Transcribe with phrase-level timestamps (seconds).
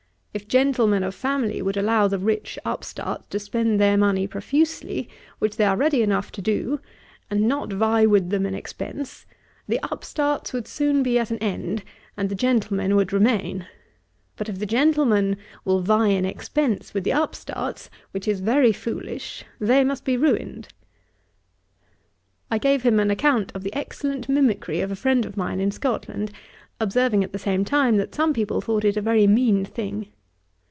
[0.33, 5.57] If gentlemen of family would allow the rich upstarts to spend their money profusely, which
[5.57, 6.79] they are ready enough to do,
[7.29, 9.25] and not vie with them in expence,
[9.67, 11.83] the upstarts would soon be at an end,
[12.15, 13.67] and the gentlemen would remain:
[14.37, 15.35] but if the gentlemen
[15.65, 20.69] will vie in expence with the upstarts, which is very foolish, they must be ruined.'
[22.49, 25.71] I gave him an account of the excellent mimickry of a friend of mine in
[25.71, 26.31] Scotland;
[26.79, 30.07] observing, at the same time, that some people thought it a very mean thing.